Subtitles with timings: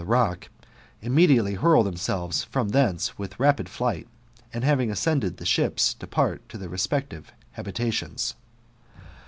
[0.01, 0.49] th^ rock,
[1.03, 4.07] immediately hurl themselves from thence with lapid fligTkt,
[4.51, 8.33] and, having ascended the ships, depart to their Respective habitations.